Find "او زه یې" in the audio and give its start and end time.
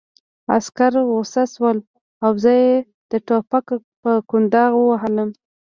2.25-2.71